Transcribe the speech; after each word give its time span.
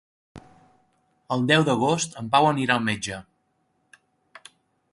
El 1.35 1.43
deu 1.51 1.65
d'agost 1.67 2.17
en 2.21 2.31
Pau 2.37 2.49
anirà 2.53 2.77
al 2.77 2.83
metge. 2.89 3.21